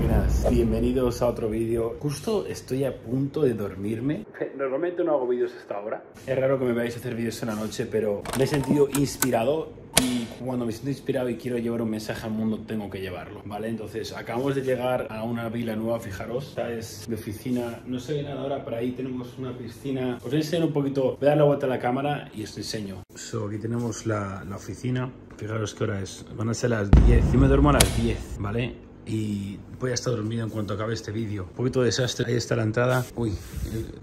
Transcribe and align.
máquinas, 0.00 0.46
bienvenidos 0.50 1.20
a 1.20 1.26
otro 1.26 1.50
vídeo. 1.50 1.96
Justo 2.00 2.46
estoy 2.46 2.84
a 2.84 2.96
punto 2.96 3.42
de 3.42 3.54
dormirme. 3.54 4.24
Normalmente 4.56 5.04
no 5.04 5.12
hago 5.12 5.28
vídeos 5.28 5.52
hasta 5.54 5.76
ahora. 5.76 6.04
Es 6.26 6.38
raro 6.38 6.58
que 6.58 6.64
me 6.64 6.72
veáis 6.72 6.96
hacer 6.96 7.14
vídeos 7.14 7.42
en 7.42 7.48
la 7.48 7.54
noche, 7.54 7.86
pero 7.86 8.22
me 8.38 8.44
he 8.44 8.46
sentido 8.46 8.88
inspirado 8.98 9.72
y 10.02 10.24
cuando 10.42 10.64
me 10.64 10.72
siento 10.72 10.90
inspirado 10.90 11.28
y 11.28 11.36
quiero 11.36 11.58
llevar 11.58 11.82
un 11.82 11.90
mensaje 11.90 12.26
al 12.26 12.32
mundo, 12.32 12.60
tengo 12.66 12.88
que 12.88 13.00
llevarlo, 13.00 13.42
¿vale? 13.44 13.68
Entonces, 13.68 14.16
acabamos 14.16 14.54
de 14.54 14.62
llegar 14.62 15.06
a 15.10 15.22
una 15.24 15.48
vila 15.50 15.76
nueva, 15.76 16.00
fijaros. 16.00 16.48
Esta 16.48 16.72
es 16.72 17.06
mi 17.08 17.16
oficina. 17.16 17.82
No 17.84 17.98
ve 18.08 18.22
nada 18.22 18.40
ahora, 18.40 18.64
pero 18.64 18.78
ahí 18.78 18.92
tenemos 18.92 19.36
una 19.38 19.56
piscina. 19.56 20.18
Os 20.24 20.32
enseño 20.32 20.66
un 20.66 20.72
poquito. 20.72 21.16
Voy 21.18 21.26
a 21.26 21.30
dar 21.30 21.38
la 21.38 21.44
vuelta 21.44 21.66
a 21.66 21.68
la 21.68 21.78
cámara 21.78 22.30
y 22.34 22.44
os 22.44 22.56
enseño. 22.56 23.02
So, 23.14 23.48
aquí 23.48 23.58
tenemos 23.58 24.06
la, 24.06 24.44
la 24.48 24.56
oficina. 24.56 25.12
Fijaros 25.36 25.74
qué 25.74 25.84
hora 25.84 26.00
es. 26.00 26.24
Van 26.36 26.48
a 26.48 26.54
ser 26.54 26.70
las 26.70 26.90
10. 26.90 27.32
Yo 27.32 27.38
me 27.38 27.48
duermo 27.48 27.70
a 27.70 27.74
las 27.74 28.02
10, 28.02 28.36
¿vale? 28.38 28.89
Y 29.06 29.58
voy 29.78 29.90
a 29.90 29.94
estar 29.94 30.14
dormido 30.14 30.44
en 30.44 30.50
cuanto 30.50 30.74
acabe 30.74 30.94
este 30.94 31.12
vídeo. 31.12 31.44
Un 31.44 31.56
poquito 31.56 31.80
de 31.80 31.86
desastre. 31.86 32.26
Ahí 32.26 32.36
está 32.36 32.56
la 32.56 32.62
entrada. 32.62 33.04
Uy, 33.16 33.36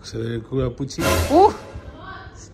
se 0.02 0.18
ve 0.18 0.36
el 0.36 0.44
culo 0.44 0.64
de 0.64 0.70
Pucci. 0.72 1.02
¡Uh! 1.32 1.52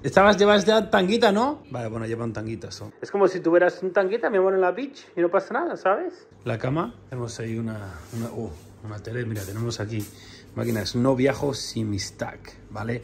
Estabas, 0.04 0.38
llevas 0.38 0.66
ya 0.66 0.90
tanguita, 0.90 1.32
¿no? 1.32 1.64
Vale, 1.72 1.88
bueno, 1.88 2.06
lleva 2.06 2.26
un 2.26 2.34
tanguita. 2.34 2.72
So. 2.72 2.92
Es 3.02 3.10
como 3.10 3.28
si 3.30 3.40
tuvieras 3.40 3.82
un 3.84 3.94
tanguita, 3.94 4.30
mi 4.30 4.38
amor, 4.38 4.54
en 4.54 4.60
la 4.60 4.72
beach 4.72 5.06
y 5.16 5.22
no 5.22 5.30
pasa 5.30 5.54
nada, 5.54 5.78
¿sabes? 5.78 6.28
La 6.44 6.58
cama, 6.58 6.94
tenemos 7.10 7.40
ahí 7.40 7.58
una, 7.58 8.02
una, 8.12 8.30
uh, 8.32 8.52
una 8.84 9.00
tele, 9.00 9.24
mira, 9.26 9.44
tenemos 9.44 9.80
aquí 9.80 10.06
máquinas, 10.56 10.98
no 10.98 11.16
viajo 11.16 11.54
sin 11.54 11.90
mi 11.90 12.00
stack, 12.00 12.54
¿vale? 12.70 13.02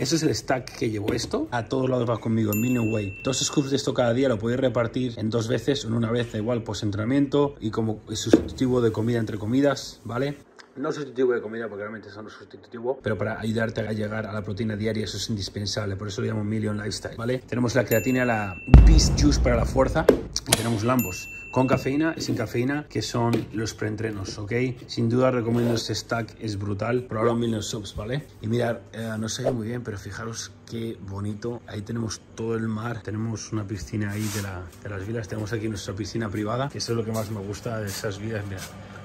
Ese 0.00 0.16
es 0.16 0.22
el 0.22 0.34
stack 0.34 0.78
que 0.78 0.88
llevo 0.88 1.12
esto. 1.12 1.46
A 1.50 1.66
todos 1.66 1.90
lados 1.90 2.08
va 2.08 2.16
conmigo, 2.16 2.54
en 2.54 2.60
Million 2.62 2.90
Way. 2.90 3.20
Dos 3.22 3.40
scoops 3.40 3.68
de 3.68 3.76
esto 3.76 3.92
cada 3.92 4.14
día 4.14 4.30
lo 4.30 4.38
podéis 4.38 4.58
repartir 4.58 5.12
en 5.18 5.28
dos 5.28 5.46
veces, 5.46 5.84
en 5.84 5.92
una 5.92 6.10
vez, 6.10 6.32
da 6.32 6.38
igual, 6.38 6.62
pues 6.62 6.82
entrenamiento 6.82 7.54
y 7.60 7.70
como 7.70 8.00
sustitutivo 8.08 8.80
de 8.80 8.92
comida 8.92 9.18
entre 9.18 9.36
comidas, 9.36 10.00
¿vale? 10.04 10.38
no 10.76 10.90
sustitutivo 10.90 11.34
de 11.34 11.42
comida 11.42 11.68
porque 11.68 11.82
realmente 11.82 12.08
son 12.08 12.24
no 12.24 12.30
sustitutivo, 12.30 12.98
pero 13.02 13.18
para 13.18 13.38
ayudarte 13.38 13.82
a 13.82 13.92
llegar 13.92 14.24
a 14.24 14.32
la 14.32 14.42
proteína 14.42 14.76
diaria 14.76 15.04
eso 15.04 15.18
es 15.18 15.28
indispensable, 15.28 15.96
por 15.96 16.08
eso 16.08 16.22
lo 16.22 16.28
llamo 16.28 16.44
Million 16.44 16.78
Lifestyle, 16.78 17.16
¿vale? 17.18 17.42
Tenemos 17.46 17.74
la 17.74 17.84
creatina, 17.84 18.24
la 18.24 18.56
Beast 18.86 19.20
Juice 19.20 19.40
para 19.40 19.56
la 19.56 19.66
fuerza 19.66 20.06
y 20.48 20.50
tenemos 20.52 20.82
Lambos 20.82 21.28
con 21.50 21.66
cafeína 21.66 22.14
y 22.16 22.20
sin 22.20 22.36
cafeína, 22.36 22.86
que 22.88 23.02
son 23.02 23.48
los 23.52 23.74
preentrenos, 23.74 24.38
¿ok? 24.38 24.52
Sin 24.86 25.08
duda 25.08 25.30
recomiendo 25.30 25.74
este 25.74 25.94
stack, 25.94 26.36
es 26.40 26.58
brutal. 26.58 27.08
Ahora 27.10 27.32
un 27.32 27.40
million 27.40 27.62
subs, 27.62 27.96
¿vale? 27.96 28.24
Y 28.40 28.46
mirar, 28.46 28.82
eh, 28.92 29.10
no 29.18 29.26
ve 29.36 29.52
muy 29.52 29.66
bien, 29.66 29.82
pero 29.82 29.98
fijaros 29.98 30.52
qué 30.70 30.96
bonito. 31.08 31.60
Ahí 31.66 31.82
tenemos 31.82 32.20
todo 32.36 32.54
el 32.54 32.68
mar, 32.68 33.02
tenemos 33.02 33.52
una 33.52 33.64
piscina 33.64 34.12
ahí 34.12 34.28
de, 34.34 34.42
la, 34.42 34.62
de 34.82 34.88
las 34.88 35.06
vilas, 35.06 35.26
tenemos 35.26 35.52
aquí 35.52 35.68
nuestra 35.68 35.94
piscina 35.94 36.28
privada, 36.28 36.68
que 36.68 36.78
eso 36.78 36.92
es 36.92 36.98
lo 36.98 37.04
que 37.04 37.12
más 37.12 37.30
me 37.30 37.40
gusta 37.40 37.80
de 37.80 37.88
esas 37.88 38.18
vidas. 38.18 38.44
Mira, 38.46 38.60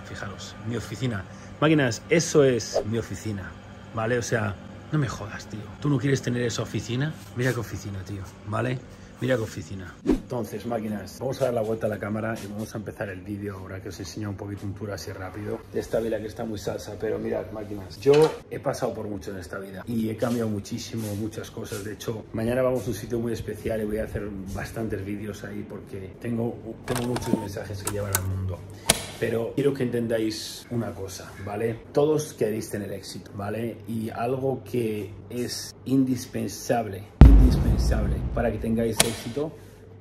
fijaros, 0.07 0.55
mi 0.67 0.75
oficina. 0.75 1.23
Máquinas, 1.59 2.03
eso 2.09 2.43
es 2.43 2.81
mi 2.85 2.99
oficina, 2.99 3.49
¿vale? 3.95 4.19
O 4.19 4.21
sea, 4.21 4.55
no 4.91 4.99
me 4.99 5.07
jodas, 5.07 5.47
tío. 5.47 5.61
¿Tú 5.81 5.89
no 5.89 5.97
quieres 5.97 6.21
tener 6.21 6.43
esa 6.43 6.61
oficina? 6.61 7.11
Mira 7.35 7.53
qué 7.53 7.59
oficina, 7.59 8.03
tío, 8.03 8.21
¿vale? 8.47 8.79
Mira 9.21 9.37
qué 9.37 9.43
oficina. 9.43 9.95
Entonces, 10.05 10.65
máquinas, 10.65 11.19
vamos 11.19 11.41
a 11.41 11.45
dar 11.45 11.53
la 11.53 11.61
vuelta 11.61 11.85
a 11.87 11.89
la 11.89 11.97
cámara 11.97 12.35
y 12.43 12.47
vamos 12.47 12.73
a 12.75 12.77
empezar 12.77 13.09
el 13.09 13.21
vídeo 13.21 13.57
ahora 13.57 13.81
que 13.81 13.89
os 13.89 13.99
enseño 13.99 14.29
un 14.29 14.35
poquito 14.35 14.65
un 14.65 14.73
tour 14.73 14.91
así 14.91 15.11
rápido 15.11 15.59
de 15.71 15.79
esta 15.79 15.99
vida 15.99 16.19
que 16.19 16.27
está 16.27 16.43
muy 16.43 16.57
salsa, 16.57 16.95
pero 16.99 17.17
mirad, 17.17 17.49
máquinas, 17.51 17.99
yo 17.99 18.13
he 18.49 18.59
pasado 18.59 18.93
por 18.93 19.07
mucho 19.07 19.31
en 19.31 19.37
esta 19.37 19.59
vida 19.59 19.83
y 19.87 20.09
he 20.09 20.17
cambiado 20.17 20.49
muchísimo, 20.49 21.13
muchas 21.15 21.49
cosas. 21.49 21.83
De 21.83 21.93
hecho, 21.93 22.25
mañana 22.33 22.61
vamos 22.61 22.85
a 22.85 22.89
un 22.89 22.95
sitio 22.95 23.19
muy 23.19 23.33
especial 23.33 23.81
y 23.81 23.85
voy 23.85 23.99
a 23.99 24.03
hacer 24.03 24.27
bastantes 24.53 25.05
vídeos 25.05 25.43
ahí 25.43 25.65
porque 25.67 26.13
tengo, 26.19 26.57
tengo 26.85 27.07
muchos 27.13 27.37
mensajes 27.39 27.83
que 27.83 27.91
llevar 27.91 28.17
al 28.17 28.27
mundo. 28.27 28.59
Pero 29.19 29.53
quiero 29.55 29.73
que 29.73 29.83
entendáis 29.83 30.67
una 30.71 30.91
cosa, 30.91 31.31
¿vale? 31.45 31.79
Todos 31.93 32.33
queréis 32.33 32.69
tener 32.69 32.91
éxito, 32.91 33.31
¿vale? 33.35 33.77
Y 33.87 34.09
algo 34.09 34.61
que 34.63 35.13
es 35.29 35.73
indispensable, 35.85 37.03
indispensable 37.75 38.15
para 38.33 38.51
que 38.51 38.57
tengáis 38.57 38.97
éxito 38.99 39.51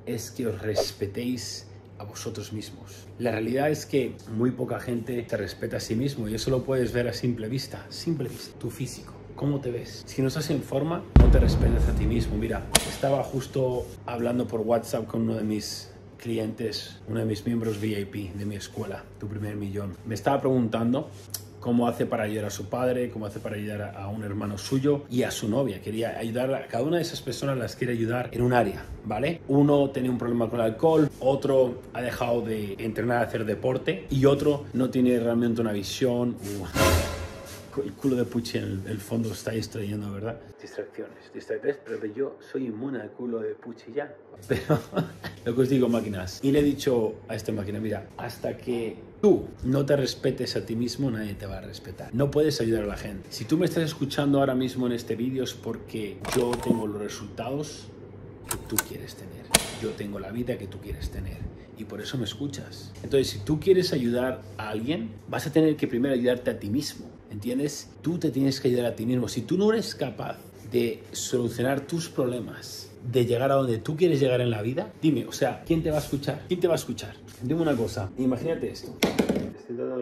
es 0.05 0.31
que 0.31 0.47
os 0.47 0.61
respetéis 0.61 1.67
a 1.97 2.03
vosotros 2.03 2.53
mismos. 2.53 3.07
La 3.19 3.31
realidad 3.31 3.69
es 3.69 3.85
que 3.85 4.15
muy 4.35 4.51
poca 4.51 4.79
gente 4.79 5.21
te 5.23 5.37
respeta 5.37 5.77
a 5.77 5.79
sí 5.79 5.95
mismo 5.95 6.27
y 6.27 6.35
eso 6.35 6.51
lo 6.51 6.63
puedes 6.63 6.93
ver 6.93 7.07
a 7.07 7.13
simple 7.13 7.47
vista, 7.49 7.85
simple 7.89 8.29
vista, 8.29 8.57
tu 8.59 8.69
físico. 8.69 9.13
¿Cómo 9.35 9.59
te 9.59 9.71
ves? 9.71 10.03
Si 10.05 10.21
no 10.21 10.29
estás 10.29 10.49
en 10.49 10.61
forma, 10.61 11.03
no 11.19 11.29
te 11.29 11.39
respetas 11.39 11.87
a 11.89 11.93
ti 11.93 12.05
mismo. 12.05 12.37
Mira, 12.37 12.65
estaba 12.87 13.23
justo 13.23 13.85
hablando 14.05 14.47
por 14.47 14.61
WhatsApp 14.61 15.07
con 15.07 15.23
uno 15.23 15.35
de 15.35 15.43
mis 15.43 15.91
clientes, 16.17 17.01
uno 17.09 17.19
de 17.19 17.25
mis 17.25 17.45
miembros 17.45 17.79
VIP 17.81 18.33
de 18.33 18.45
mi 18.45 18.55
escuela, 18.55 19.03
tu 19.19 19.27
primer 19.27 19.57
millón. 19.57 19.97
Me 20.05 20.15
estaba 20.15 20.39
preguntando 20.39 21.09
cómo 21.65 21.87
hace 21.87 22.05
para 22.05 22.25
ayudar 22.25 22.45
a 22.45 22.49
su 22.51 22.69
padre, 22.69 23.09
cómo 23.09 23.25
hace 23.25 23.39
para 23.39 23.55
ayudar 23.55 23.95
a 23.97 24.07
un 24.07 24.23
hermano 24.23 24.55
suyo 24.55 25.05
y 25.09 25.23
a 25.23 25.31
su 25.31 25.49
novia. 25.49 25.81
Quería 25.81 26.15
ayudar 26.15 26.53
a 26.53 26.67
cada 26.67 26.83
una 26.83 26.97
de 26.97 27.01
esas 27.01 27.23
personas, 27.23 27.57
las 27.57 27.75
quiere 27.75 27.93
ayudar 27.93 28.29
en 28.31 28.43
un 28.43 28.53
área, 28.53 28.85
¿vale? 29.03 29.41
Uno 29.47 29.89
tenía 29.89 30.11
un 30.11 30.19
problema 30.19 30.47
con 30.47 30.59
el 30.59 30.67
alcohol, 30.67 31.09
otro 31.21 31.81
ha 31.93 32.03
dejado 32.03 32.41
de 32.41 32.75
entrenar 32.77 33.23
hacer 33.23 33.45
deporte 33.45 34.05
y 34.11 34.25
otro 34.25 34.65
no 34.73 34.91
tiene 34.91 35.19
realmente 35.19 35.59
una 35.59 35.71
visión. 35.71 36.35
Uh 36.59 36.65
el 37.83 37.93
culo 37.93 38.15
de 38.15 38.25
Pucci 38.25 38.57
en 38.57 38.83
el, 38.87 38.99
fondo 38.99 39.31
está 39.31 39.51
distrayendo, 39.51 40.11
¿verdad? 40.11 40.39
Distracciones, 40.61 41.31
distracciones, 41.33 41.77
pero 41.85 42.05
yo 42.05 42.37
soy 42.51 42.67
inmune 42.67 43.01
al 43.01 43.11
culo 43.11 43.39
de 43.39 43.55
Pucci 43.55 43.91
ya. 43.93 44.13
Pero 44.47 44.79
lo 45.45 45.55
que 45.55 45.61
os 45.61 45.69
digo, 45.69 45.87
máquinas. 45.87 46.39
Y 46.43 46.51
le 46.51 46.59
he 46.59 46.63
dicho 46.63 47.15
a 47.27 47.35
esta 47.35 47.51
máquina, 47.51 47.79
mira, 47.79 48.07
hasta 48.17 48.57
que 48.57 48.97
no 49.63 49.85
te 49.85 49.95
respetes 49.95 50.55
a 50.55 50.65
ti 50.65 50.75
mismo, 50.75 51.09
nadie 51.09 51.33
te 51.33 51.45
va 51.45 51.57
a 51.57 51.61
respetar. 51.61 52.13
No 52.13 52.29
puedes 52.31 52.61
ayudar 52.61 52.83
a 52.83 52.87
la 52.87 52.97
gente. 52.97 53.27
Si 53.31 53.45
tú 53.45 53.57
me 53.57 53.65
estás 53.65 53.83
escuchando 53.83 54.39
ahora 54.39 54.55
mismo 54.55 54.85
en 54.87 54.93
este 54.93 55.15
vídeo 55.15 55.43
es 55.43 55.53
porque 55.53 56.17
yo 56.35 56.51
tengo 56.63 56.85
los 56.87 57.01
resultados 57.01 57.87
que 58.49 58.57
tú 58.67 58.75
quieres 58.87 59.15
tener. 59.15 59.45
Yo 59.81 59.91
tengo 59.91 60.19
la 60.19 60.31
vida 60.31 60.57
que 60.57 60.67
tú 60.67 60.79
quieres 60.79 61.09
tener 61.09 61.37
y 61.77 61.85
por 61.85 62.01
eso 62.01 62.17
me 62.17 62.25
escuchas. 62.25 62.91
Entonces, 63.03 63.29
si 63.29 63.39
tú 63.39 63.59
quieres 63.59 63.93
ayudar 63.93 64.41
a 64.57 64.69
alguien, 64.69 65.09
vas 65.27 65.47
a 65.47 65.51
tener 65.51 65.75
que 65.75 65.87
primero 65.87 66.13
ayudarte 66.13 66.51
a 66.51 66.59
ti 66.59 66.69
mismo. 66.69 67.07
¿Entiendes? 67.31 67.89
Tú 68.01 68.17
te 68.17 68.29
tienes 68.31 68.61
que 68.61 68.69
ayudar 68.69 68.85
a 68.85 68.95
ti 68.95 69.05
mismo. 69.05 69.27
Si 69.27 69.41
tú 69.41 69.57
no 69.57 69.71
eres 69.73 69.95
capaz 69.95 70.37
de 70.71 71.03
solucionar 71.11 71.81
tus 71.81 72.09
problemas, 72.09 72.89
de 73.11 73.25
llegar 73.25 73.51
a 73.51 73.55
donde 73.55 73.77
tú 73.77 73.95
quieres 73.95 74.19
llegar 74.19 74.41
en 74.41 74.49
la 74.49 74.61
vida, 74.61 74.91
dime, 75.01 75.25
o 75.25 75.31
sea, 75.31 75.63
¿quién 75.65 75.83
te 75.83 75.91
va 75.91 75.97
a 75.97 76.01
escuchar? 76.01 76.43
¿Quién 76.47 76.59
te 76.59 76.67
va 76.67 76.73
a 76.73 76.77
escuchar? 76.77 77.15
Dime 77.41 77.61
una 77.61 77.75
cosa, 77.75 78.09
imagínate 78.17 78.71
esto. 78.71 78.95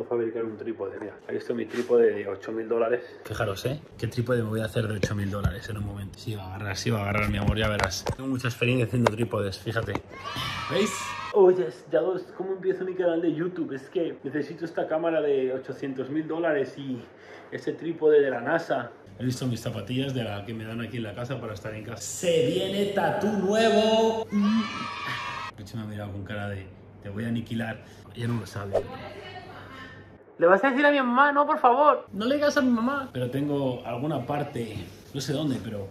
De 0.03 0.09
fabricar 0.09 0.43
un 0.43 0.57
trípode, 0.57 0.99
mira, 0.99 1.17
ahí 1.29 1.37
está 1.37 1.53
mi 1.53 1.65
trípode 1.65 2.11
de 2.11 2.27
8 2.27 2.51
mil 2.51 2.67
dólares. 2.67 3.05
Fijaros, 3.23 3.65
¿eh? 3.65 3.79
¿Qué 3.97 4.07
trípode 4.07 4.43
me 4.43 4.49
voy 4.49 4.59
a 4.59 4.65
hacer 4.65 4.85
de 4.85 4.95
8 4.95 5.15
mil 5.15 5.31
dólares 5.31 5.69
en 5.69 5.77
un 5.77 5.85
momento? 5.85 6.19
Sí, 6.19 6.35
va 6.35 6.43
a 6.43 6.55
agarrar, 6.55 6.75
sí 6.75 6.89
va 6.89 6.99
a 6.99 7.01
agarrar, 7.03 7.29
mi 7.29 7.37
amor, 7.37 7.57
ya 7.57 7.69
verás. 7.69 8.03
Tengo 8.17 8.27
mucha 8.27 8.49
experiencia 8.49 8.85
haciendo 8.85 9.09
trípodes, 9.13 9.59
fíjate. 9.59 9.93
¿Veis? 10.69 10.91
Oye, 11.31 11.69
ya 11.89 12.01
dos, 12.01 12.23
¿cómo 12.35 12.51
empiezo 12.51 12.83
mi 12.83 12.95
canal 12.95 13.21
de 13.21 13.33
YouTube? 13.33 13.71
Es 13.71 13.83
que 13.83 14.17
necesito 14.25 14.65
esta 14.65 14.89
cámara 14.89 15.21
de 15.21 15.53
800 15.53 16.09
mil 16.09 16.27
dólares 16.27 16.77
y 16.77 17.01
este 17.53 17.71
trípode 17.71 18.19
de 18.19 18.29
la 18.29 18.41
NASA. 18.41 18.91
He 19.17 19.23
visto 19.23 19.47
mis 19.47 19.61
zapatillas 19.61 20.13
de 20.13 20.25
la 20.25 20.45
que 20.45 20.53
me 20.53 20.65
dan 20.65 20.81
aquí 20.81 20.97
en 20.97 21.03
la 21.03 21.15
casa 21.15 21.39
para 21.39 21.53
estar 21.53 21.73
en 21.73 21.85
casa. 21.85 22.01
¡Se 22.01 22.47
viene 22.47 22.87
tatu 22.87 23.27
nuevo! 23.27 24.27
Peche 25.55 25.77
me 25.77 25.83
ha 25.83 25.85
mirado 25.85 26.11
con 26.11 26.25
cara 26.25 26.49
de 26.49 26.67
te 27.03 27.09
voy 27.09 27.25
a 27.25 27.27
aniquilar. 27.27 27.83
Ella 28.15 28.27
no 28.27 28.39
lo 28.39 28.45
sabe. 28.45 28.73
¿Le 30.39 30.47
vas 30.47 30.63
a 30.63 30.71
decir 30.71 30.85
a 30.85 30.91
mi 30.91 30.97
mamá? 30.97 31.31
No, 31.31 31.45
por 31.45 31.59
favor. 31.59 32.07
No 32.11 32.25
le 32.25 32.35
digas 32.35 32.57
a 32.57 32.61
mi 32.61 32.71
mamá. 32.71 33.09
Pero 33.13 33.29
tengo 33.29 33.81
alguna 33.85 34.25
parte, 34.25 34.77
no 35.13 35.21
sé 35.21 35.31
dónde, 35.31 35.59
pero 35.63 35.87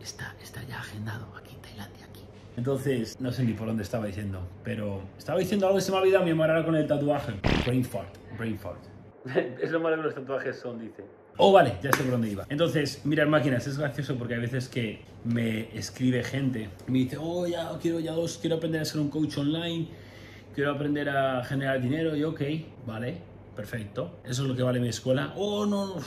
está, 0.00 0.34
está 0.42 0.62
ya 0.64 0.78
agendado 0.78 1.26
aquí 1.36 1.54
en 1.54 1.62
Tailandia. 1.62 2.06
Aquí. 2.06 2.22
Entonces, 2.56 3.20
no 3.20 3.30
sé 3.30 3.44
ni 3.44 3.52
por 3.52 3.68
dónde 3.68 3.84
estaba 3.84 4.06
diciendo, 4.06 4.40
pero 4.64 5.02
estaba 5.16 5.38
diciendo 5.38 5.66
algo 5.66 5.78
que 5.78 5.82
se 5.82 5.92
me 5.92 5.98
ha 5.98 6.00
olvidado 6.00 6.24
mi 6.24 6.34
mamá 6.34 6.64
con 6.64 6.74
el 6.74 6.86
tatuaje. 6.86 7.34
Brain 7.64 7.84
fart, 7.84 8.16
brain 8.36 8.58
fart. 8.58 8.80
es 9.60 9.70
lo 9.70 9.78
malo 9.78 9.96
que 9.96 10.02
los 10.02 10.14
tatuajes 10.14 10.58
son, 10.58 10.80
dice. 10.80 11.04
Oh, 11.38 11.52
vale, 11.52 11.78
ya 11.82 11.90
sé 11.92 12.02
por 12.02 12.12
dónde 12.12 12.30
iba. 12.30 12.44
Entonces, 12.48 13.06
mirar 13.06 13.28
máquinas, 13.28 13.66
es 13.66 13.78
gracioso 13.78 14.16
porque 14.16 14.34
hay 14.34 14.40
veces 14.40 14.68
que 14.68 15.02
me 15.24 15.74
escribe 15.76 16.22
gente 16.24 16.68
y 16.86 16.90
me 16.90 16.98
dice, 16.98 17.16
oh, 17.18 17.46
ya 17.46 17.70
quiero 17.80 18.00
ya 18.00 18.12
dos, 18.12 18.38
quiero 18.38 18.56
aprender 18.56 18.82
a 18.82 18.84
ser 18.84 19.00
un 19.00 19.08
coach 19.08 19.38
online, 19.38 19.88
quiero 20.54 20.72
aprender 20.72 21.08
a 21.08 21.42
generar 21.44 21.80
dinero. 21.80 22.14
Y 22.16 22.24
ok, 22.24 22.40
vale, 22.86 23.31
perfecto. 23.54 24.18
Eso 24.24 24.42
es 24.42 24.48
lo 24.48 24.56
que 24.56 24.62
vale 24.62 24.80
mi 24.80 24.88
escuela. 24.88 25.32
Oh, 25.36 25.66
no, 25.66 25.86
no, 25.86 26.02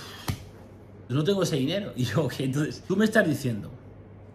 no 1.10 1.24
tengo 1.24 1.44
ese 1.44 1.56
dinero. 1.56 1.94
Y 1.96 2.06
yo, 2.06 2.26
ok, 2.26 2.34
entonces, 2.40 2.84
tú 2.88 2.96
me 2.96 3.06
estás 3.06 3.28
diciendo 3.28 3.72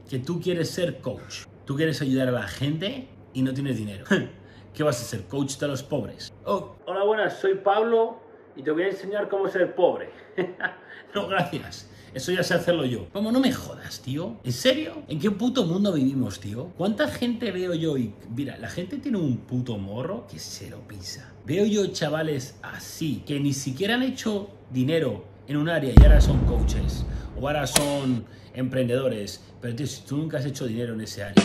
que 0.09 0.19
tú 0.19 0.41
quieres 0.41 0.71
ser 0.71 1.01
coach, 1.01 1.45
tú 1.65 1.77
quieres 1.77 2.01
ayudar 2.03 2.29
a 2.29 2.33
la 2.33 2.49
gente 2.49 3.09
y 3.33 3.43
no 3.43 3.53
tienes 3.53 3.77
dinero. 3.77 4.05
¿Qué 4.75 4.83
vas 4.83 5.01
a 5.01 5.05
ser? 5.05 5.25
¿Coach 5.25 5.57
de 5.59 5.69
los 5.69 5.83
pobres? 5.83 6.33
Oh, 6.45 6.77
hola, 6.87 7.05
buenas, 7.05 7.39
soy 7.39 7.57
Pablo 7.57 8.21
y 8.57 8.62
te 8.62 8.71
voy 8.71 8.85
a 8.85 8.89
enseñar 8.89 9.29
cómo 9.29 9.49
ser 9.49 9.75
pobre. 9.75 10.11
no, 11.15 11.29
gracias. 11.29 11.90
Eso 12.12 12.33
ya 12.33 12.43
sé 12.43 12.55
hacerlo 12.55 12.85
yo. 12.85 13.07
Vamos, 13.15 13.33
no 13.33 13.39
me 13.39 13.53
jodas, 13.53 14.01
tío. 14.01 14.37
¿En 14.43 14.53
serio? 14.53 15.03
¿En 15.07 15.21
qué 15.21 15.31
puto 15.31 15.65
mundo 15.65 15.93
vivimos, 15.93 16.41
tío? 16.41 16.73
¿Cuánta 16.77 17.07
gente 17.09 17.53
veo 17.53 17.73
yo 17.75 17.97
y... 17.97 18.12
Mira, 18.35 18.57
la 18.59 18.69
gente 18.69 18.99
tiene 18.99 19.19
un 19.19 19.37
puto 19.37 19.79
morro 19.79 20.27
que 20.29 20.41
se 20.41 20.69
lo 20.71 20.81
pisa. 20.89 21.33
Veo 21.47 21.65
yo 21.67 21.87
chavales 21.89 22.57
así, 22.62 23.23
que 23.25 23.39
ni 23.39 23.53
siquiera 23.53 23.95
han 23.95 24.03
hecho 24.03 24.51
dinero 24.73 25.25
en 25.47 25.57
un 25.57 25.69
área 25.69 25.93
y 25.97 26.03
ahora 26.03 26.21
son 26.21 26.45
coaches. 26.47 27.05
O 27.41 27.47
ahora 27.47 27.67
son 27.67 28.25
emprendedores. 28.55 29.41
Pero 29.61 29.77
tío, 29.77 29.87
si 29.87 30.03
tú 30.03 30.17
nunca 30.17 30.39
has 30.39 30.47
hecho 30.47 30.67
dinero 30.67 30.95
en 30.95 31.03
ese 31.03 31.23
área, 31.23 31.45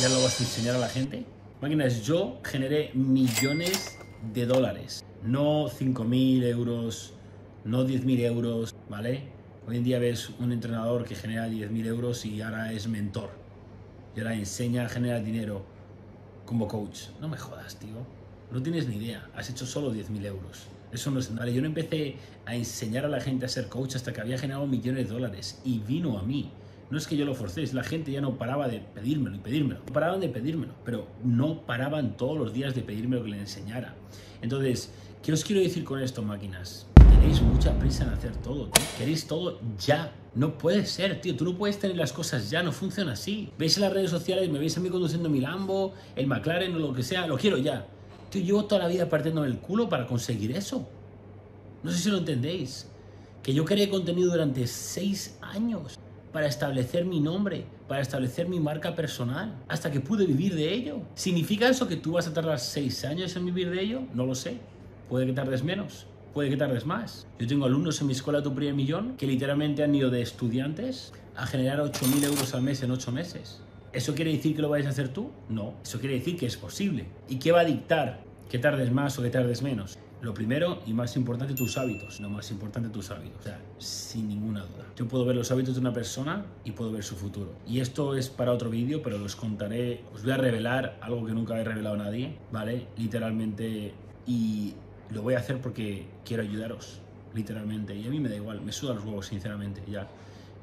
¿ya 0.00 0.08
lo 0.10 0.22
vas 0.22 0.38
a 0.40 0.44
enseñar 0.44 0.76
a 0.76 0.78
la 0.78 0.88
gente? 0.88 1.24
Máquinas, 1.62 2.04
yo 2.04 2.38
generé 2.44 2.90
millones 2.92 3.98
de 4.34 4.44
dólares. 4.44 5.04
No 5.22 5.68
5.000 5.68 6.44
euros, 6.44 7.14
no 7.64 7.86
10.000 7.86 8.20
euros, 8.20 8.74
¿vale? 8.90 9.22
Hoy 9.64 9.76
en 9.76 9.84
día 9.84 10.00
ves 10.00 10.30
un 10.40 10.50
entrenador 10.50 11.04
que 11.04 11.14
genera 11.14 11.48
10.000 11.48 11.86
euros 11.86 12.24
y 12.24 12.42
ahora 12.42 12.72
es 12.72 12.88
mentor. 12.88 13.30
Y 14.16 14.18
ahora 14.18 14.34
enseña 14.34 14.86
a 14.86 14.88
generar 14.88 15.22
dinero 15.22 15.64
como 16.44 16.66
coach. 16.66 17.10
No 17.20 17.28
me 17.28 17.36
jodas, 17.36 17.78
tío. 17.78 18.04
No 18.50 18.60
tienes 18.60 18.88
ni 18.88 18.96
idea. 18.96 19.30
Has 19.36 19.50
hecho 19.50 19.64
solo 19.64 19.94
10.000 19.94 20.26
euros. 20.26 20.66
Eso 20.90 21.12
no 21.12 21.20
es 21.20 21.30
nada. 21.30 21.48
Yo 21.48 21.60
no 21.60 21.68
empecé 21.68 22.16
a 22.44 22.56
enseñar 22.56 23.04
a 23.04 23.08
la 23.08 23.20
gente 23.20 23.46
a 23.46 23.48
ser 23.48 23.68
coach 23.68 23.94
hasta 23.94 24.12
que 24.12 24.20
había 24.20 24.36
generado 24.36 24.66
millones 24.66 25.06
de 25.06 25.14
dólares. 25.14 25.60
Y 25.64 25.78
vino 25.78 26.18
a 26.18 26.24
mí. 26.24 26.50
No 26.90 26.98
es 26.98 27.06
que 27.06 27.16
yo 27.16 27.24
lo 27.24 27.36
forcé, 27.36 27.62
es 27.62 27.72
la 27.72 27.84
gente 27.84 28.10
ya 28.10 28.20
no 28.20 28.38
paraba 28.38 28.66
de 28.66 28.80
pedírmelo 28.80 29.36
y 29.36 29.38
pedírmelo. 29.38 29.80
No 29.86 29.92
paraban 29.92 30.20
de 30.20 30.28
pedírmelo, 30.28 30.74
pero 30.84 31.06
no 31.22 31.64
paraban 31.64 32.16
todos 32.16 32.36
los 32.36 32.52
días 32.52 32.74
de 32.74 32.82
pedirme 32.82 33.16
lo 33.16 33.22
que 33.22 33.30
le 33.30 33.38
enseñara. 33.38 33.94
Entonces, 34.42 34.92
¿qué 35.22 35.32
os 35.32 35.44
quiero 35.44 35.62
decir 35.62 35.84
con 35.84 36.02
esto, 36.02 36.20
máquinas? 36.22 36.88
Tenéis 37.20 37.42
mucha 37.42 37.78
prisa 37.78 38.04
en 38.04 38.10
hacer 38.10 38.36
todo, 38.36 38.68
tío. 38.68 38.84
Queréis 38.98 39.26
todo 39.26 39.60
ya. 39.78 40.12
No 40.34 40.56
puede 40.58 40.86
ser, 40.86 41.20
tío. 41.20 41.36
Tú 41.36 41.44
no 41.44 41.56
puedes 41.56 41.78
tener 41.78 41.96
las 41.96 42.12
cosas 42.12 42.50
ya, 42.50 42.62
no 42.62 42.72
funciona 42.72 43.12
así. 43.12 43.50
Veis 43.58 43.76
en 43.76 43.82
las 43.82 43.92
redes 43.92 44.10
sociales, 44.10 44.48
me 44.50 44.58
veis 44.58 44.76
a 44.76 44.80
mí 44.80 44.88
conduciendo 44.88 45.28
mi 45.28 45.40
Lambo, 45.40 45.92
el 46.16 46.26
McLaren 46.26 46.74
o 46.74 46.78
lo 46.78 46.92
que 46.92 47.02
sea, 47.02 47.26
lo 47.26 47.36
quiero 47.36 47.58
ya. 47.58 47.86
Tío, 48.30 48.42
llevo 48.42 48.64
toda 48.64 48.82
la 48.82 48.88
vida 48.88 49.08
partiendo 49.08 49.44
el 49.44 49.58
culo 49.58 49.88
para 49.88 50.06
conseguir 50.06 50.56
eso. 50.56 50.88
No 51.82 51.90
sé 51.90 51.98
si 51.98 52.10
lo 52.10 52.18
entendéis. 52.18 52.88
Que 53.42 53.52
yo 53.52 53.64
creé 53.64 53.88
contenido 53.88 54.30
durante 54.30 54.66
seis 54.66 55.36
años 55.42 55.98
para 56.32 56.46
establecer 56.46 57.04
mi 57.04 57.20
nombre, 57.20 57.66
para 57.88 58.00
establecer 58.00 58.48
mi 58.48 58.58
marca 58.58 58.94
personal, 58.94 59.54
hasta 59.68 59.90
que 59.90 60.00
pude 60.00 60.24
vivir 60.24 60.54
de 60.54 60.72
ello. 60.72 61.02
¿Significa 61.14 61.68
eso 61.68 61.86
que 61.86 61.96
tú 61.96 62.12
vas 62.12 62.26
a 62.26 62.32
tardar 62.32 62.58
seis 62.58 63.04
años 63.04 63.36
en 63.36 63.44
vivir 63.44 63.70
de 63.70 63.82
ello? 63.82 64.02
No 64.14 64.24
lo 64.24 64.34
sé. 64.34 64.56
Puede 65.10 65.26
que 65.26 65.32
tardes 65.34 65.62
menos, 65.62 66.06
puede 66.32 66.50
que 66.50 66.56
tardes 66.56 66.86
más. 66.86 67.26
Yo 67.38 67.46
tengo 67.46 67.66
alumnos 67.66 68.00
en 68.00 68.06
mi 68.06 68.12
escuela 68.12 68.42
Tu 68.42 68.54
Primer 68.54 68.74
Millón 68.74 69.16
que 69.16 69.26
literalmente 69.26 69.82
han 69.82 69.94
ido 69.94 70.10
de 70.10 70.22
estudiantes 70.22 71.12
a 71.36 71.46
generar 71.46 71.80
8.000 71.80 72.24
euros 72.24 72.54
al 72.54 72.62
mes 72.62 72.82
en 72.82 72.90
8 72.90 73.12
meses. 73.12 73.60
¿Eso 73.92 74.14
quiere 74.14 74.32
decir 74.32 74.56
que 74.56 74.62
lo 74.62 74.70
vayas 74.70 74.86
a 74.86 74.90
hacer 74.90 75.08
tú? 75.08 75.30
No. 75.48 75.74
Eso 75.82 76.00
quiere 76.00 76.14
decir 76.14 76.36
que 76.36 76.46
es 76.46 76.56
posible. 76.56 77.06
¿Y 77.28 77.36
qué 77.36 77.52
va 77.52 77.60
a 77.60 77.64
dictar 77.64 78.22
que 78.48 78.58
tardes 78.58 78.90
más 78.90 79.18
o 79.18 79.22
que 79.22 79.30
tardes 79.30 79.62
menos? 79.62 79.98
Lo 80.22 80.32
primero 80.32 80.80
y 80.86 80.94
más 80.94 81.16
importante, 81.16 81.52
tus 81.52 81.76
hábitos. 81.76 82.20
Lo 82.20 82.30
más 82.30 82.50
importante, 82.52 82.88
tus 82.88 83.10
hábitos. 83.10 83.40
O 83.40 83.42
sea, 83.42 83.60
sin 83.78 84.28
ninguna 84.28 84.60
duda. 84.60 84.86
Yo 84.96 85.08
puedo 85.08 85.24
ver 85.24 85.34
los 85.34 85.50
hábitos 85.50 85.74
de 85.74 85.80
una 85.80 85.92
persona 85.92 86.46
y 86.64 86.70
puedo 86.70 86.92
ver 86.92 87.02
su 87.02 87.16
futuro. 87.16 87.52
Y 87.66 87.80
esto 87.80 88.16
es 88.16 88.30
para 88.30 88.52
otro 88.52 88.70
vídeo, 88.70 89.02
pero 89.02 89.22
os 89.22 89.36
contaré, 89.36 90.04
os 90.14 90.22
voy 90.22 90.32
a 90.32 90.36
revelar 90.36 90.96
algo 91.00 91.26
que 91.26 91.32
nunca 91.32 91.60
he 91.60 91.64
revelado 91.64 91.96
a 91.96 92.04
nadie, 92.04 92.38
¿vale? 92.52 92.86
Literalmente. 92.96 93.94
Y 94.24 94.74
lo 95.10 95.22
voy 95.22 95.34
a 95.34 95.38
hacer 95.38 95.60
porque 95.60 96.06
quiero 96.24 96.42
ayudaros, 96.42 97.00
literalmente. 97.34 97.94
Y 97.94 98.06
a 98.06 98.10
mí 98.10 98.20
me 98.20 98.28
da 98.28 98.36
igual, 98.36 98.60
me 98.60 98.72
suda 98.72 98.94
los 98.94 99.04
huevos, 99.04 99.26
sinceramente, 99.26 99.82
ya. 99.90 100.08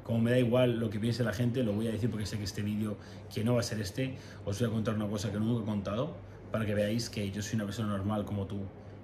Como 0.04 0.20
me 0.20 0.30
da 0.30 0.38
igual 0.38 0.78
lo 0.78 0.90
que 0.90 0.98
piense 0.98 1.22
la 1.22 1.32
gente, 1.32 1.62
lo 1.62 1.72
voy 1.72 1.88
a 1.88 1.92
decir 1.92 2.10
porque 2.10 2.26
sé 2.26 2.38
que 2.38 2.44
este 2.44 2.62
vídeo, 2.62 2.96
que 3.32 3.44
no 3.44 3.54
va 3.54 3.60
a 3.60 3.62
ser 3.62 3.80
este, 3.80 4.16
os 4.44 4.58
voy 4.58 4.68
a 4.68 4.72
contar 4.72 4.94
una 4.94 5.06
cosa 5.06 5.30
que 5.30 5.38
nunca 5.38 5.62
he 5.62 5.66
contado, 5.66 6.14
para 6.50 6.66
que 6.66 6.74
veáis 6.74 7.08
que 7.08 7.30
yo 7.30 7.42
soy 7.42 7.56
una 7.56 7.66
persona 7.66 7.88
normal 7.88 8.24
como 8.24 8.46
tú 8.46 8.60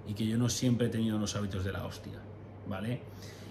y 0.07 0.13
que 0.13 0.25
yo 0.25 0.37
no 0.37 0.49
siempre 0.49 0.87
he 0.87 0.89
tenido 0.89 1.17
los 1.17 1.35
hábitos 1.35 1.63
de 1.63 1.71
la 1.71 1.85
hostia, 1.85 2.19
¿vale? 2.67 3.01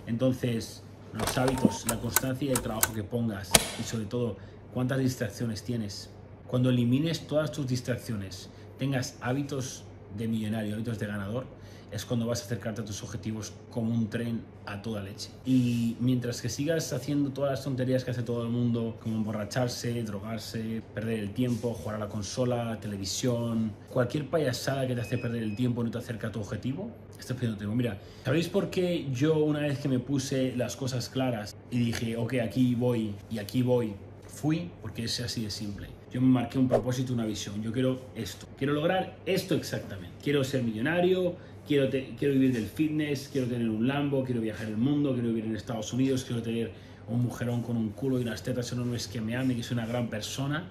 Entonces, 0.06 0.82
los 1.12 1.38
hábitos, 1.38 1.86
la 1.88 1.98
constancia 1.98 2.48
y 2.48 2.52
el 2.52 2.60
trabajo 2.60 2.92
que 2.92 3.02
pongas 3.02 3.50
y 3.80 3.82
sobre 3.82 4.06
todo 4.06 4.36
cuántas 4.74 4.98
distracciones 4.98 5.62
tienes. 5.62 6.10
Cuando 6.46 6.70
elimines 6.70 7.26
todas 7.26 7.52
tus 7.52 7.66
distracciones, 7.66 8.50
tengas 8.78 9.16
hábitos 9.20 9.84
de 10.16 10.28
millonario, 10.28 10.74
hábitos 10.74 10.98
de 10.98 11.06
ganador, 11.06 11.46
es 11.92 12.04
cuando 12.04 12.26
vas 12.26 12.42
a 12.42 12.44
acercarte 12.44 12.82
a 12.82 12.84
tus 12.84 13.02
objetivos 13.02 13.52
como 13.70 13.94
un 13.94 14.08
tren 14.08 14.42
a 14.66 14.82
toda 14.82 15.02
leche. 15.02 15.30
Y 15.44 15.96
mientras 16.00 16.42
que 16.42 16.48
sigas 16.48 16.92
haciendo 16.92 17.30
todas 17.30 17.52
las 17.52 17.62
tonterías 17.62 18.04
que 18.04 18.10
hace 18.10 18.22
todo 18.22 18.42
el 18.42 18.48
mundo, 18.48 18.98
como 19.00 19.16
emborracharse, 19.16 20.02
drogarse, 20.02 20.82
perder 20.94 21.20
el 21.20 21.32
tiempo, 21.32 21.72
jugar 21.74 21.96
a 21.96 21.98
la 21.98 22.08
consola, 22.08 22.78
televisión, 22.80 23.72
cualquier 23.90 24.28
payasada 24.28 24.86
que 24.86 24.94
te 24.94 25.00
hace 25.00 25.18
perder 25.18 25.42
el 25.42 25.54
tiempo 25.54 25.84
no 25.84 25.90
te 25.90 25.98
acerca 25.98 26.28
a 26.28 26.32
tu 26.32 26.40
objetivo, 26.40 26.90
estás 27.10 27.36
perdiendo 27.36 27.58
tiempo. 27.58 27.76
Mira, 27.76 27.98
¿sabéis 28.24 28.48
por 28.48 28.70
qué 28.70 29.08
yo 29.12 29.36
una 29.38 29.60
vez 29.60 29.78
que 29.78 29.88
me 29.88 29.98
puse 29.98 30.54
las 30.56 30.76
cosas 30.76 31.08
claras 31.08 31.56
y 31.70 31.78
dije, 31.78 32.16
ok, 32.16 32.34
aquí 32.42 32.74
voy 32.74 33.14
y 33.30 33.38
aquí 33.38 33.62
voy, 33.62 33.94
fui? 34.26 34.70
Porque 34.82 35.04
es 35.04 35.20
así 35.20 35.44
de 35.44 35.50
simple. 35.50 35.88
Yo 36.16 36.22
me 36.22 36.28
marqué 36.28 36.58
un 36.58 36.66
propósito, 36.66 37.12
una 37.12 37.26
visión. 37.26 37.62
Yo 37.62 37.70
quiero 37.70 38.00
esto. 38.14 38.46
Quiero 38.56 38.72
lograr 38.72 39.18
esto 39.26 39.54
exactamente. 39.54 40.16
Quiero 40.22 40.42
ser 40.44 40.62
millonario, 40.62 41.36
quiero, 41.68 41.90
quiero 41.90 42.32
vivir 42.32 42.54
del 42.54 42.68
fitness, 42.68 43.28
quiero 43.30 43.46
tener 43.46 43.68
un 43.68 43.86
Lambo, 43.86 44.24
quiero 44.24 44.40
viajar 44.40 44.66
el 44.66 44.78
mundo, 44.78 45.12
quiero 45.12 45.28
vivir 45.28 45.44
en 45.44 45.54
Estados 45.54 45.92
Unidos, 45.92 46.24
quiero 46.24 46.42
tener 46.42 46.72
un 47.06 47.20
mujerón 47.20 47.60
con 47.60 47.76
un 47.76 47.90
culo 47.90 48.18
y 48.18 48.22
unas 48.22 48.42
tetas 48.42 48.72
enormes 48.72 49.08
que 49.08 49.20
me 49.20 49.36
ame, 49.36 49.56
que 49.56 49.60
es 49.60 49.70
una 49.70 49.84
gran 49.84 50.08
persona, 50.08 50.64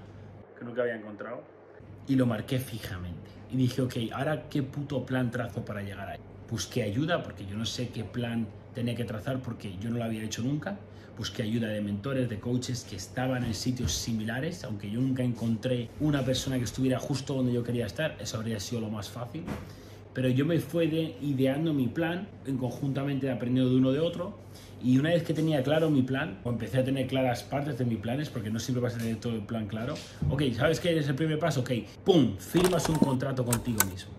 que 0.57 0.65
nunca 0.65 0.81
había 0.81 0.95
encontrado. 0.95 1.43
Y 2.07 2.15
lo 2.15 2.25
marqué 2.25 2.57
fijamente. 2.57 3.29
Y 3.51 3.57
dije, 3.57 3.83
ok, 3.83 3.97
ahora 4.13 4.49
qué 4.49 4.63
puto 4.63 5.05
plan 5.05 5.29
trazo 5.29 5.63
para 5.63 5.83
llegar 5.83 6.09
ahí. 6.09 6.19
Busqué 6.49 6.81
ayuda, 6.81 7.21
porque 7.21 7.45
yo 7.45 7.55
no 7.55 7.65
sé 7.65 7.89
qué 7.89 8.03
plan 8.03 8.47
tenía 8.75 8.93
que 8.93 9.05
trazar, 9.05 9.39
porque 9.39 9.75
yo 9.81 9.89
no 9.89 9.97
lo 9.97 10.03
había 10.03 10.23
hecho 10.23 10.43
nunca. 10.43 10.77
Busqué 11.17 11.43
ayuda 11.43 11.69
de 11.69 11.81
mentores, 11.81 12.29
de 12.29 12.39
coaches 12.39 12.85
que 12.87 12.97
estaban 12.97 13.45
en 13.45 13.53
sitios 13.53 13.93
similares, 13.93 14.63
aunque 14.65 14.91
yo 14.91 14.99
nunca 14.99 15.23
encontré 15.23 15.89
una 16.01 16.23
persona 16.23 16.57
que 16.57 16.65
estuviera 16.65 16.99
justo 16.99 17.33
donde 17.33 17.53
yo 17.53 17.63
quería 17.63 17.85
estar. 17.85 18.17
Eso 18.19 18.37
habría 18.37 18.59
sido 18.59 18.81
lo 18.81 18.89
más 18.89 19.09
fácil 19.09 19.43
pero 20.15 20.29
yo 20.29 20.45
me 20.45 20.59
fui 20.59 20.87
de, 20.87 21.17
ideando 21.21 21.73
mi 21.73 21.87
plan, 21.87 22.29
en 22.47 22.57
conjuntamente 22.57 23.29
aprendiendo 23.29 23.69
de 23.69 23.75
uno 23.75 23.91
de 23.91 23.99
otro, 23.99 24.39
y 24.81 24.97
una 24.97 25.09
vez 25.09 25.23
que 25.23 25.33
tenía 25.33 25.61
claro 25.61 25.89
mi 25.89 26.03
plan, 26.03 26.39
o 26.45 26.51
empecé 26.51 26.79
a 26.79 26.85
tener 26.85 27.05
claras 27.07 27.43
partes 27.43 27.77
de 27.77 27.83
mis 27.83 27.97
planes, 27.97 28.29
porque 28.29 28.49
no 28.49 28.57
siempre 28.57 28.81
vas 28.81 28.95
a 28.95 28.97
tener 28.97 29.17
todo 29.17 29.33
el 29.33 29.41
plan 29.41 29.67
claro, 29.67 29.95
ok, 30.29 30.43
¿sabes 30.55 30.79
qué 30.79 30.97
es 30.97 31.07
el 31.09 31.15
primer 31.15 31.37
paso? 31.37 31.59
Ok, 31.59 31.71
¡pum! 32.05 32.37
Firmas 32.37 32.87
un 32.87 32.95
contrato 32.95 33.43
contigo 33.43 33.79
mismo. 33.91 34.13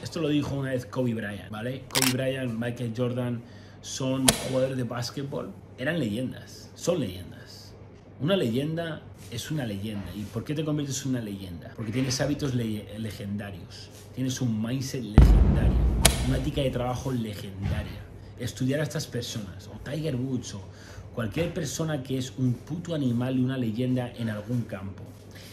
Esto 0.00 0.20
lo 0.20 0.28
dijo 0.28 0.54
una 0.54 0.70
vez 0.70 0.86
Kobe 0.86 1.12
Bryant, 1.12 1.50
¿vale? 1.50 1.82
Kobe 1.92 2.12
Bryant, 2.12 2.52
Michael 2.52 2.92
Jordan 2.96 3.42
son 3.82 4.26
jugadores 4.48 4.76
de 4.76 4.84
básquetbol, 4.84 5.50
eran 5.76 5.98
leyendas, 5.98 6.70
son 6.74 7.00
leyendas. 7.00 7.74
Una 8.20 8.36
leyenda 8.36 9.02
es 9.30 9.50
una 9.50 9.66
leyenda. 9.66 10.06
¿Y 10.14 10.22
por 10.22 10.44
qué 10.44 10.54
te 10.54 10.64
conviertes 10.64 11.02
en 11.02 11.10
una 11.10 11.20
leyenda? 11.20 11.72
Porque 11.74 11.90
tienes 11.90 12.20
hábitos 12.20 12.54
legendarios, 12.54 13.90
tienes 14.14 14.40
un 14.40 14.62
mindset 14.62 15.02
legendario, 15.02 15.76
una 16.28 16.38
ética 16.38 16.60
de 16.60 16.70
trabajo 16.70 17.10
legendaria. 17.10 18.00
Estudiar 18.38 18.80
a 18.80 18.84
estas 18.84 19.06
personas, 19.06 19.68
o 19.68 19.78
Tiger 19.88 20.16
Woods, 20.16 20.54
o 20.54 20.62
cualquier 21.14 21.52
persona 21.52 22.02
que 22.02 22.18
es 22.18 22.32
un 22.38 22.54
puto 22.54 22.94
animal 22.94 23.38
y 23.38 23.44
una 23.44 23.58
leyenda 23.58 24.12
en 24.16 24.30
algún 24.30 24.62
campo. 24.62 25.02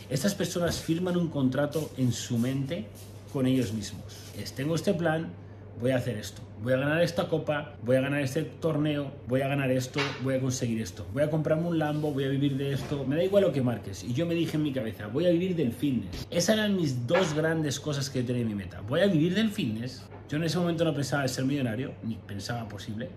Estas 0.09 0.35
personas 0.35 0.79
firman 0.79 1.17
un 1.17 1.29
contrato 1.29 1.91
en 1.97 2.11
su 2.11 2.37
mente 2.37 2.87
con 3.33 3.45
ellos 3.45 3.73
mismos. 3.73 4.03
Es, 4.37 4.53
tengo 4.53 4.75
este 4.75 4.93
plan, 4.93 5.29
voy 5.79 5.91
a 5.91 5.97
hacer 5.97 6.17
esto, 6.17 6.41
voy 6.61 6.73
a 6.73 6.77
ganar 6.77 7.01
esta 7.01 7.27
copa, 7.27 7.75
voy 7.83 7.95
a 7.95 8.01
ganar 8.01 8.21
este 8.21 8.43
torneo, 8.43 9.11
voy 9.27 9.41
a 9.41 9.47
ganar 9.47 9.71
esto, 9.71 9.99
voy 10.23 10.35
a 10.35 10.39
conseguir 10.41 10.81
esto, 10.81 11.05
voy 11.13 11.23
a 11.23 11.29
comprarme 11.29 11.67
un 11.67 11.79
Lambo, 11.79 12.11
voy 12.11 12.25
a 12.25 12.29
vivir 12.29 12.57
de 12.57 12.73
esto, 12.73 13.05
me 13.05 13.15
da 13.15 13.23
igual 13.23 13.43
lo 13.43 13.53
que 13.53 13.61
marques. 13.61 14.03
Y 14.03 14.13
yo 14.13 14.25
me 14.25 14.35
dije 14.35 14.57
en 14.57 14.63
mi 14.63 14.73
cabeza, 14.73 15.07
voy 15.07 15.25
a 15.25 15.29
vivir 15.29 15.55
del 15.55 15.71
fitness. 15.71 16.27
Esas 16.29 16.57
eran 16.57 16.75
mis 16.75 17.07
dos 17.07 17.33
grandes 17.33 17.79
cosas 17.79 18.09
que 18.09 18.23
tenía 18.23 18.41
en 18.41 18.49
mi 18.49 18.55
meta. 18.55 18.81
Voy 18.81 19.01
a 19.01 19.07
vivir 19.07 19.33
del 19.33 19.49
fitness. 19.49 20.03
Yo 20.29 20.37
en 20.37 20.43
ese 20.43 20.59
momento 20.59 20.83
no 20.83 20.93
pensaba 20.93 21.23
en 21.23 21.29
ser 21.29 21.45
millonario, 21.45 21.93
ni 22.03 22.15
pensaba 22.15 22.67
posible. 22.67 23.09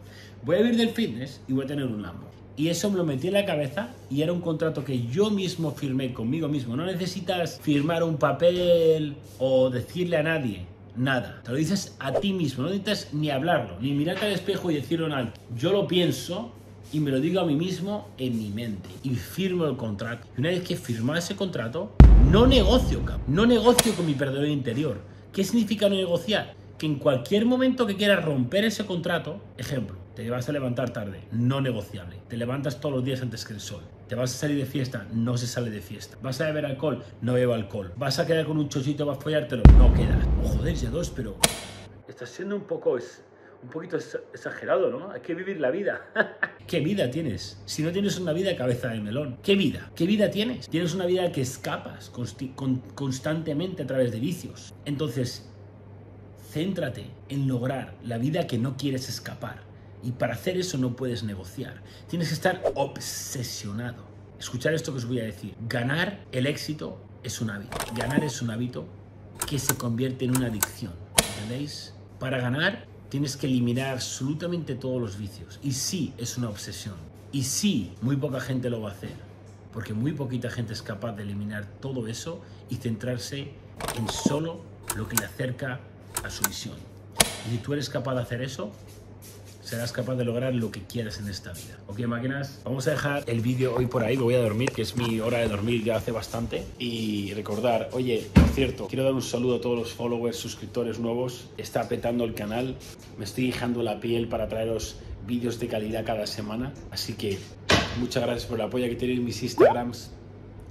Voy 0.45 0.57
a 0.57 0.59
vivir 0.61 0.77
del 0.77 0.91
fitness 0.91 1.43
y 1.49 1.53
voy 1.53 1.65
a 1.65 1.69
tener 1.69 1.87
un 1.87 2.01
Lambo. 2.01 2.31
Y 2.57 2.69
eso 2.69 2.91
me 2.91 2.99
lo 2.99 3.05
metí 3.05 3.29
en 3.29 3.35
la 3.35 3.47
cabeza 3.47 3.89
y 4.11 4.23
era 4.23 4.33
un 4.33 4.41
contrato 4.41 4.85
que 4.85 5.07
yo 5.07 5.31
mismo 5.31 5.73
firmé 5.73 6.13
conmigo 6.13 6.49
mismo. 6.49 6.77
No 6.77 6.85
necesitas 6.85 7.59
firmar 7.61 8.03
un 8.03 8.19
papel 8.19 9.17
o 9.39 9.71
decirle 9.71 10.19
a 10.19 10.23
nadie 10.23 10.67
nada. 10.97 11.41
Te 11.45 11.51
lo 11.51 11.57
dices 11.57 11.97
a 11.99 12.13
ti 12.13 12.33
mismo, 12.33 12.65
no 12.65 12.71
necesitas 12.71 13.13
ni 13.13 13.31
hablarlo, 13.31 13.79
ni 13.81 13.93
mirarte 13.93 14.27
al 14.27 14.33
espejo 14.33 14.71
y 14.71 14.75
decirlo 14.75 15.07
en 15.07 15.13
alto. 15.13 15.41
Yo 15.57 15.73
lo 15.73 15.87
pienso 15.87 16.53
y 16.93 17.01
me 17.01 17.11
lo 17.11 17.21
digo 17.21 17.41
a 17.41 17.47
mí 17.47 17.55
mismo 17.55 18.09
en 18.19 18.39
mi 18.39 18.51
mente 18.51 18.89
y 19.03 19.11
firmo 19.11 19.67
el 19.67 19.77
contrato. 19.77 20.27
Y 20.37 20.41
una 20.41 20.51
vez 20.51 20.63
que 20.63 20.77
firmo 20.77 21.15
ese 21.15 21.37
contrato, 21.37 21.93
no 22.31 22.47
negocio, 22.47 23.01
no 23.27 23.47
negocio 23.47 23.95
con 23.95 24.07
mi 24.07 24.15
perdedor 24.15 24.49
interior. 24.49 25.01
¿Qué 25.33 25.45
significa 25.45 25.89
no 25.89 25.95
negociar? 25.95 26.55
que 26.83 26.87
en 26.87 26.97
cualquier 26.97 27.47
momento 27.47 27.87
que 27.87 27.95
quieras 27.95 28.25
romper 28.25 28.65
ese 28.65 28.85
contrato, 28.85 29.41
ejemplo, 29.57 29.95
te 30.15 30.29
vas 30.29 30.49
a 30.49 30.53
levantar 30.53 30.93
tarde, 30.93 31.21
no 31.33 31.61
negociable. 31.61 32.19
Te 32.29 32.37
levantas 32.37 32.81
todos 32.81 32.97
los 32.97 33.05
días 33.05 33.23
antes 33.23 33.47
que 33.47 33.55
el 33.55 33.61
sol. 33.61 33.83
Te 34.09 34.15
vas 34.15 34.35
a 34.35 34.39
salir 34.39 34.59
de 34.59 34.67
fiesta, 34.67 35.07
no 35.13 35.39
se 35.39 35.47
sale 35.47 35.71
de 35.71 35.81
fiesta. 35.81 36.19
Vas 36.23 36.41
a 36.41 36.47
beber 36.47 36.67
alcohol, 36.67 37.03
no 37.23 37.33
bebo 37.33 37.55
alcohol. 37.55 37.93
Vas 37.97 38.19
a 38.19 38.27
quedar 38.27 38.45
con 38.45 38.59
un 38.59 38.69
chochito, 38.69 39.07
vas 39.07 39.17
a 39.17 39.21
follártelo, 39.21 39.63
no 39.79 39.93
quedas. 39.95 40.27
Oh, 40.43 40.49
joder, 40.49 40.75
ya 40.75 40.91
dos, 40.91 41.11
pero 41.11 41.37
estás 42.07 42.29
siendo 42.29 42.57
un 42.57 42.65
poco 42.65 42.99
un 43.63 43.71
poquito 43.71 43.97
exagerado, 43.97 44.91
¿no? 44.91 45.11
Hay 45.13 45.21
que 45.21 45.35
vivir 45.35 45.61
la 45.61 45.71
vida. 45.71 46.03
¿Qué 46.67 46.81
vida 46.81 47.11
tienes? 47.11 47.63
Si 47.65 47.83
no 47.83 47.91
tienes 47.91 48.19
una 48.19 48.35
vida 48.35 48.55
cabeza 48.55 48.89
de 48.89 49.01
melón, 49.01 49.39
¿qué 49.43 49.57
vida? 49.57 49.91
¿Qué 49.97 50.05
vida 50.05 50.31
tienes? 50.31 50.69
Tienes 50.69 50.95
una 50.95 51.07
vida 51.07 51.33
que 51.33 51.41
escapas 51.41 52.13
constantemente 52.95 53.85
a 53.85 53.87
través 53.87 54.13
de 54.13 54.21
vicios. 54.21 54.75
Entonces, 54.85 55.49
céntrate 56.51 57.07
en 57.31 57.49
lograr 57.49 57.95
la 58.05 58.19
vida 58.19 58.47
que 58.47 58.59
no 58.59 58.77
quieres 58.77 59.09
escapar. 59.09 59.72
Y 60.03 60.13
para 60.13 60.35
hacer 60.35 60.57
eso 60.57 60.79
no 60.79 60.97
puedes 60.97 61.23
negociar. 61.23 61.83
Tienes 62.09 62.29
que 62.29 62.35
estar 62.35 62.63
obsesionado. 62.75 64.05
Escuchar 64.39 64.75
esto 64.75 64.93
que 64.93 64.99
os 64.99 65.07
voy 65.07 65.21
a 65.21 65.25
decir. 65.25 65.55
Ganar 65.69 66.25
el 66.33 66.47
éxito 66.47 66.99
es 67.23 67.41
un 67.41 67.51
hábito. 67.51 67.77
Ganar 67.95 68.25
es 68.25 68.43
un 68.43 68.51
hábito 68.51 68.87
que 69.47 69.59
se 69.59 69.77
convierte 69.77 70.25
en 70.25 70.37
una 70.37 70.47
adicción. 70.47 70.93
¿Entendéis? 71.35 71.95
Para 72.19 72.39
ganar 72.39 72.87
tienes 73.09 73.37
que 73.37 73.47
eliminar 73.47 73.91
absolutamente 73.91 74.75
todos 74.75 75.01
los 75.01 75.19
vicios. 75.19 75.61
Y 75.63 75.73
sí, 75.73 76.13
es 76.19 76.37
una 76.37 76.49
obsesión. 76.49 76.97
Y 77.31 77.45
sí, 77.45 77.95
muy 78.01 78.17
poca 78.17 78.41
gente 78.41 78.71
lo 78.71 78.81
va 78.81 78.91
a 78.91 78.93
hacer. 78.93 79.15
Porque 79.73 79.95
muy 79.95 80.13
poquita 80.13 80.51
gente 80.51 80.73
es 80.73 80.83
capaz 80.83 81.13
de 81.13 81.23
eliminar 81.23 81.67
todo 81.81 82.09
eso 82.09 82.43
y 82.69 82.77
centrarse 82.77 83.53
en 83.97 84.09
solo 84.09 84.63
lo 84.97 85.09
que 85.09 85.17
le 85.17 85.25
acerca 85.25 85.81
a 86.25 86.31
su 86.31 86.45
visión. 86.45 86.77
Y 87.47 87.53
si 87.53 87.59
tú 87.59 87.73
eres 87.73 87.89
capaz 87.89 88.15
de 88.15 88.23
hacer 88.23 88.43
eso, 88.43 88.73
serás 89.63 89.93
capaz 89.93 90.17
de 90.17 90.25
lograr 90.25 90.55
lo 90.55 90.71
que 90.71 90.83
quieras 90.83 91.19
en 91.19 91.29
esta 91.29 91.53
vida. 91.53 91.79
Ok, 91.87 92.01
máquinas, 92.01 92.61
vamos 92.65 92.87
a 92.87 92.91
dejar 92.91 93.25
el 93.27 93.41
vídeo 93.41 93.75
hoy 93.75 93.87
por 93.87 94.03
ahí, 94.05 94.17
me 94.17 94.25
voy 94.25 94.35
a 94.35 94.41
dormir, 94.41 94.71
que 94.73 94.83
es 94.83 94.97
mi 94.97 95.21
hora 95.21 95.39
de 95.39 95.49
dormir 95.49 95.85
ya 95.85 95.97
hace 95.97 96.11
bastante. 96.11 96.65
Y 96.79 97.33
recordar, 97.35 97.89
oye, 97.93 98.27
por 98.35 98.49
cierto, 98.49 98.89
quiero 98.89 99.05
dar 99.05 99.15
un 99.15 99.23
saludo 99.23 99.57
a 99.57 99.61
todos 99.61 99.79
los 99.79 99.93
followers, 99.93 100.37
suscriptores 100.37 100.99
nuevos. 100.99 101.49
Está 101.57 101.89
petando 101.89 102.25
el 102.25 102.35
canal, 102.35 102.77
me 103.19 103.25
estoy 103.25 103.47
dejando 103.47 103.83
la 103.83 104.01
piel 104.01 104.29
para 104.29 104.49
traeros 104.49 104.97
vídeos 105.27 105.61
de 105.61 105.69
calidad 105.69 106.05
cada 106.05 106.27
semana. 106.27 106.75
Así 106.91 107.15
que 107.15 107.39
muchas 107.99 108.23
gracias 108.23 108.47
por 108.47 108.59
el 108.59 108.67
apoyo 108.67 108.87
que 108.89 108.97
tenéis 108.97 109.19
en 109.19 109.25
mis 109.25 109.43
Instagrams. 109.43 110.11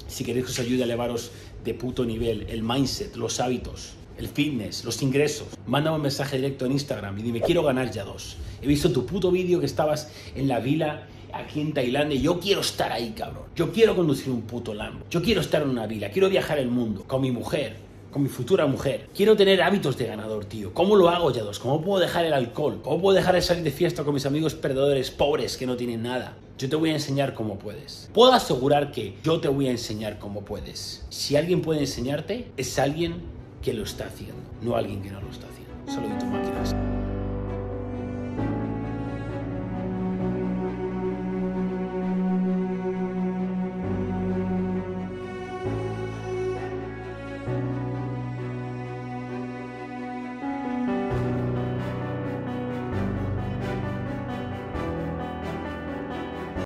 Si 0.08 0.26
queréis 0.26 0.46
que 0.46 0.52
os 0.52 0.60
ayude 0.60 0.82
a 0.82 0.86
elevaros 0.86 1.32
de 1.64 1.74
puto 1.74 2.04
nivel, 2.06 2.46
el 2.50 2.64
mindset, 2.64 3.16
los 3.16 3.40
hábitos, 3.40 3.94
el 4.22 4.28
fitness, 4.28 4.86
los 4.86 5.02
ingresos, 5.02 5.48
mándame 5.66 5.96
un 5.96 6.04
mensaje 6.04 6.38
directo 6.38 6.66
en 6.66 6.74
Instagram 6.74 7.18
y 7.20 7.24
dime, 7.24 7.42
quiero 7.42 7.64
ganar 7.64 7.92
ya 7.92 8.04
dos. 8.04 8.38
He 8.62 8.68
visto 8.68 8.92
tu 8.92 9.06
puto 9.06 9.32
vídeo 9.32 9.60
que 9.60 9.66
estabas 9.66 10.12
en 10.36 10.48
la 10.48 10.60
vila 10.60 11.08
aquí 11.34 11.60
en 11.62 11.74
Tailandia 11.74 12.18
y 12.18 12.22
yo 12.22 12.40
quiero 12.40 12.62
estar 12.62 12.92
ahí, 12.92 13.14
cabrón. 13.18 13.46
Yo 13.56 13.72
quiero 13.72 13.96
conducir 13.96 14.32
un 14.32 14.44
puto 14.44 14.74
Lambo. 14.74 15.06
Yo 15.10 15.22
quiero 15.22 15.42
estar 15.42 15.64
en 15.64 15.70
una 15.70 15.88
vila, 15.88 16.12
quiero 16.12 16.30
viajar 16.30 16.60
el 16.60 16.70
mundo 16.70 17.04
con 17.08 17.22
mi 17.22 17.32
mujer, 17.32 17.78
con 18.12 18.22
mi 18.22 18.30
futura 18.30 18.68
mujer. 18.68 19.10
Quiero 19.16 19.36
tener 19.36 19.64
hábitos 19.64 19.98
de 19.98 20.06
ganador, 20.06 20.46
tío. 20.46 20.74
¿Cómo 20.74 20.96
lo 20.96 21.10
hago, 21.10 21.32
ya 21.32 21.42
dos? 21.42 21.58
¿Cómo 21.58 21.82
puedo 21.82 22.00
dejar 22.00 22.26
el 22.26 22.34
alcohol? 22.34 22.80
¿Cómo 22.84 23.02
puedo 23.02 23.16
dejar 23.16 23.34
de 23.34 23.42
salir 23.42 23.64
de 23.64 23.72
fiesta 23.72 24.04
con 24.04 24.14
mis 24.14 24.26
amigos 24.28 24.54
perdedores 24.54 25.10
pobres 25.10 25.58
que 25.58 25.66
no 25.66 25.76
tienen 25.76 26.04
nada? 26.04 26.38
Yo 26.60 26.70
te 26.70 26.76
voy 26.76 26.92
a 26.92 26.94
enseñar 26.94 27.34
cómo 27.34 27.58
puedes. 27.58 28.10
Puedo 28.14 28.34
asegurar 28.34 28.92
que 28.92 29.16
yo 29.24 29.40
te 29.40 29.48
voy 29.48 29.68
a 29.68 29.72
enseñar 29.72 30.20
cómo 30.20 30.42
puedes. 30.42 31.04
Si 31.10 31.36
alguien 31.36 31.62
puede 31.62 31.80
enseñarte, 31.80 32.52
es 32.56 32.78
alguien 32.78 33.41
que 33.62 33.74
lo 33.74 33.84
está 33.84 34.06
haciendo, 34.06 34.42
no 34.62 34.76
alguien 34.76 35.02
que 35.02 35.12
no 35.12 35.22
lo 35.22 35.30
está 35.30 35.48
haciendo. 35.48 35.92
Saludito 35.92 36.26
máquinas. 36.26 36.76